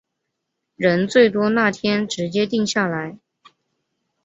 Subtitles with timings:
[0.77, 3.19] 人最多那天直接定下来